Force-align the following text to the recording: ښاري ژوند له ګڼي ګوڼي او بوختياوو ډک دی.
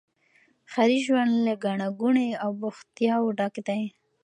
ښاري 0.71 0.99
ژوند 1.05 1.31
له 1.45 1.53
ګڼي 1.63 1.87
ګوڼي 2.01 2.27
او 2.43 2.51
بوختياوو 2.59 3.35
ډک 3.39 3.55
دی. 3.67 3.83